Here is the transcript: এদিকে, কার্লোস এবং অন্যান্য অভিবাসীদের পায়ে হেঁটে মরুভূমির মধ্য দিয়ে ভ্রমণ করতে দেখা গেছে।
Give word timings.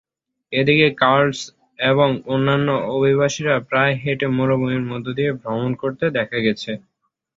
এদিকে, 0.53 0.87
কার্লোস 1.01 1.39
এবং 1.83 2.09
অন্যান্য 2.27 2.67
অভিবাসীদের 2.95 3.59
পায়ে 3.69 3.93
হেঁটে 4.03 4.27
মরুভূমির 4.37 4.83
মধ্য 4.91 5.07
দিয়ে 5.17 5.31
ভ্রমণ 5.41 5.71
করতে 5.81 6.05
দেখা 6.17 6.37
গেছে। 6.45 6.71